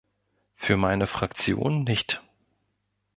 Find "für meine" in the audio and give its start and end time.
0.55-1.05